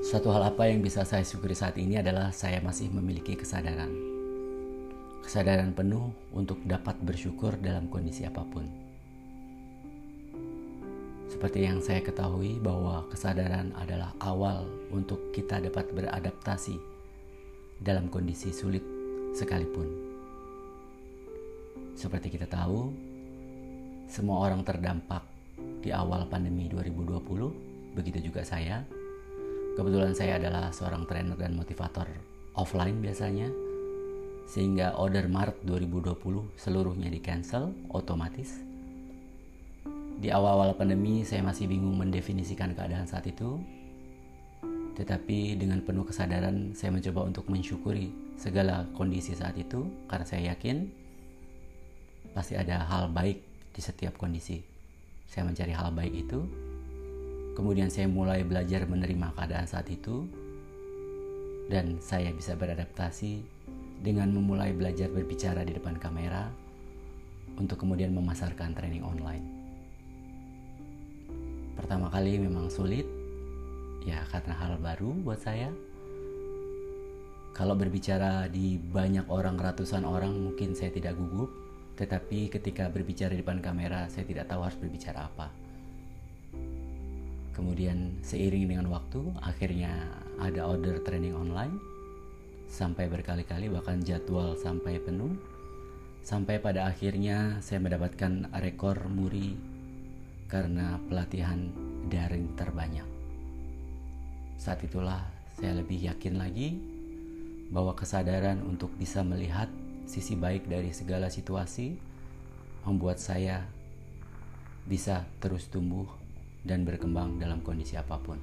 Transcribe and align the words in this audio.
Suatu 0.00 0.32
hal 0.32 0.40
apa 0.56 0.64
yang 0.64 0.80
bisa 0.80 1.04
saya 1.04 1.20
syukuri 1.20 1.52
saat 1.52 1.76
ini 1.76 2.00
adalah 2.00 2.32
saya 2.32 2.56
masih 2.64 2.88
memiliki 2.88 3.36
kesadaran. 3.36 3.92
Kesadaran 5.20 5.76
penuh 5.76 6.08
untuk 6.32 6.56
dapat 6.64 6.96
bersyukur 7.04 7.60
dalam 7.60 7.84
kondisi 7.92 8.24
apa 8.24 8.40
pun. 8.48 8.64
Seperti 11.28 11.68
yang 11.68 11.84
saya 11.84 12.00
ketahui 12.00 12.56
bahwa 12.64 13.04
kesadaran 13.12 13.76
adalah 13.76 14.16
awal 14.24 14.64
untuk 14.88 15.36
kita 15.36 15.60
dapat 15.60 15.92
beradaptasi 15.92 16.80
dalam 17.76 18.08
kondisi 18.08 18.56
sulit 18.56 18.82
sekalipun. 19.36 19.84
Seperti 21.92 22.32
kita 22.32 22.48
tahu, 22.48 22.88
semua 24.08 24.48
orang 24.48 24.64
terdampak 24.64 25.28
di 25.84 25.92
awal 25.92 26.24
pandemi 26.24 26.72
2020, 26.72 27.92
begitu 27.92 28.32
juga 28.32 28.48
saya 28.48 28.80
Kebetulan 29.80 30.12
saya 30.12 30.36
adalah 30.36 30.68
seorang 30.76 31.08
trainer 31.08 31.40
dan 31.40 31.56
motivator 31.56 32.04
offline 32.52 33.00
biasanya. 33.00 33.48
Sehingga 34.44 34.92
order 35.00 35.24
Maret 35.24 35.64
2020 35.64 36.52
seluruhnya 36.52 37.08
di 37.08 37.16
cancel 37.16 37.72
otomatis. 37.88 38.60
Di 40.20 40.28
awal-awal 40.28 40.76
pandemi 40.76 41.24
saya 41.24 41.40
masih 41.40 41.64
bingung 41.64 41.96
mendefinisikan 41.96 42.76
keadaan 42.76 43.08
saat 43.08 43.24
itu. 43.24 43.56
Tetapi 45.00 45.56
dengan 45.56 45.80
penuh 45.80 46.04
kesadaran 46.04 46.76
saya 46.76 46.92
mencoba 46.92 47.32
untuk 47.32 47.48
mensyukuri 47.48 48.36
segala 48.36 48.84
kondisi 48.92 49.32
saat 49.32 49.56
itu 49.56 49.88
karena 50.12 50.28
saya 50.28 50.52
yakin 50.52 50.92
pasti 52.36 52.52
ada 52.52 52.84
hal 52.84 53.08
baik 53.08 53.40
di 53.72 53.80
setiap 53.80 54.20
kondisi. 54.20 54.60
Saya 55.24 55.48
mencari 55.48 55.72
hal 55.72 55.88
baik 55.96 56.28
itu 56.28 56.68
Kemudian 57.60 57.92
saya 57.92 58.08
mulai 58.08 58.40
belajar 58.40 58.88
menerima 58.88 59.36
keadaan 59.36 59.68
saat 59.68 59.84
itu 59.92 60.24
dan 61.68 62.00
saya 62.00 62.32
bisa 62.32 62.56
beradaptasi 62.56 63.44
dengan 64.00 64.32
memulai 64.32 64.72
belajar 64.72 65.12
berbicara 65.12 65.60
di 65.60 65.76
depan 65.76 66.00
kamera 66.00 66.48
untuk 67.60 67.84
kemudian 67.84 68.16
memasarkan 68.16 68.72
training 68.72 69.04
online. 69.04 69.44
Pertama 71.76 72.08
kali 72.08 72.40
memang 72.40 72.72
sulit, 72.72 73.04
ya 74.08 74.24
karena 74.32 74.56
hal 74.56 74.80
baru 74.80 75.12
buat 75.20 75.44
saya. 75.44 75.68
Kalau 77.52 77.76
berbicara 77.76 78.48
di 78.48 78.80
banyak 78.80 79.28
orang, 79.28 79.60
ratusan 79.60 80.08
orang, 80.08 80.32
mungkin 80.32 80.72
saya 80.72 80.96
tidak 80.96 81.12
gugup, 81.12 81.52
tetapi 82.00 82.48
ketika 82.48 82.88
berbicara 82.88 83.36
di 83.36 83.44
depan 83.44 83.60
kamera, 83.60 84.08
saya 84.08 84.24
tidak 84.24 84.48
tahu 84.48 84.64
harus 84.64 84.80
berbicara 84.80 85.28
apa 85.28 85.69
Kemudian 87.60 88.24
seiring 88.24 88.72
dengan 88.72 88.88
waktu 88.88 89.20
akhirnya 89.44 89.92
ada 90.40 90.64
order 90.64 91.04
training 91.04 91.36
online 91.36 91.76
sampai 92.72 93.04
berkali-kali 93.12 93.68
bahkan 93.68 94.00
jadwal 94.00 94.56
sampai 94.56 94.96
penuh 94.96 95.36
sampai 96.24 96.56
pada 96.56 96.88
akhirnya 96.88 97.60
saya 97.60 97.84
mendapatkan 97.84 98.48
rekor 98.64 99.12
muri 99.12 99.60
karena 100.48 100.96
pelatihan 101.04 101.68
daring 102.08 102.56
terbanyak. 102.56 103.04
Saat 104.56 104.80
itulah 104.80 105.20
saya 105.52 105.76
lebih 105.84 106.00
yakin 106.00 106.40
lagi 106.40 106.80
bahwa 107.68 107.92
kesadaran 107.92 108.64
untuk 108.64 108.88
bisa 108.96 109.20
melihat 109.20 109.68
sisi 110.08 110.32
baik 110.32 110.64
dari 110.64 110.96
segala 110.96 111.28
situasi 111.28 111.92
membuat 112.88 113.20
saya 113.20 113.68
bisa 114.88 115.28
terus 115.44 115.68
tumbuh 115.68 116.08
dan 116.64 116.84
berkembang 116.84 117.40
dalam 117.40 117.64
kondisi 117.64 117.96
apa 117.96 118.20
pun. 118.20 118.36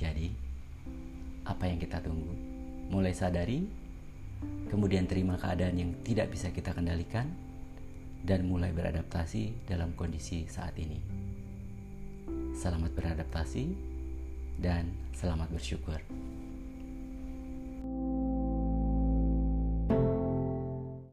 Jadi, 0.00 0.28
apa 1.44 1.64
yang 1.68 1.78
kita 1.78 2.00
tunggu? 2.00 2.32
Mulai 2.88 3.12
sadari, 3.12 3.64
kemudian 4.68 5.04
terima 5.04 5.36
keadaan 5.36 5.76
yang 5.76 5.90
tidak 6.02 6.32
bisa 6.32 6.50
kita 6.50 6.72
kendalikan, 6.72 7.28
dan 8.24 8.48
mulai 8.48 8.72
beradaptasi 8.72 9.68
dalam 9.68 9.92
kondisi 9.92 10.48
saat 10.48 10.72
ini. 10.80 10.96
Selamat 12.56 12.96
beradaptasi 12.96 13.64
dan 14.56 14.88
selamat 15.12 15.52
bersyukur. 15.52 16.00